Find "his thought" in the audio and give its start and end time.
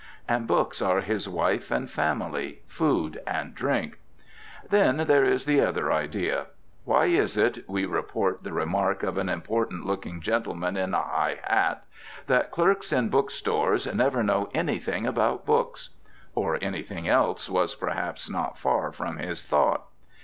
19.17-19.83